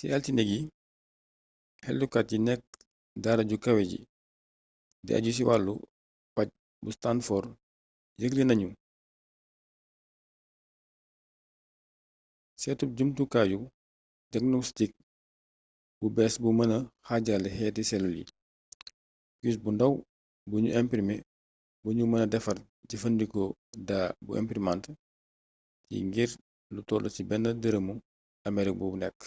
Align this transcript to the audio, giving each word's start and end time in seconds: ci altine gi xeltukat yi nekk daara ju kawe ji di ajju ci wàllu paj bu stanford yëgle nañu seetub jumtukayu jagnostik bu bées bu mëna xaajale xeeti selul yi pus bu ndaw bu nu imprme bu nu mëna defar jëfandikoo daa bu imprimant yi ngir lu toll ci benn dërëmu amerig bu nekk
ci 0.00 0.04
altine 0.16 0.42
gi 0.50 0.58
xeltukat 1.84 2.26
yi 2.32 2.38
nekk 2.46 2.64
daara 3.22 3.42
ju 3.50 3.56
kawe 3.64 3.82
ji 3.90 4.00
di 5.04 5.10
ajju 5.16 5.30
ci 5.36 5.42
wàllu 5.48 5.74
paj 6.34 6.48
bu 6.82 6.90
stanford 6.98 7.48
yëgle 8.20 8.42
nañu 8.46 8.68
seetub 12.60 12.90
jumtukayu 12.96 13.58
jagnostik 14.32 14.92
bu 15.98 16.06
bées 16.16 16.34
bu 16.42 16.48
mëna 16.58 16.78
xaajale 17.08 17.48
xeeti 17.56 17.82
selul 17.90 18.14
yi 18.20 18.24
pus 19.40 19.56
bu 19.62 19.70
ndaw 19.74 19.92
bu 20.48 20.56
nu 20.62 20.68
imprme 20.80 21.14
bu 21.82 21.88
nu 21.96 22.04
mëna 22.12 22.26
defar 22.32 22.58
jëfandikoo 22.88 23.48
daa 23.88 24.06
bu 24.24 24.30
imprimant 24.42 24.84
yi 25.90 25.98
ngir 26.08 26.30
lu 26.74 26.80
toll 26.88 27.04
ci 27.14 27.22
benn 27.28 27.44
dërëmu 27.62 27.94
amerig 28.48 28.76
bu 28.82 28.88
nekk 29.02 29.20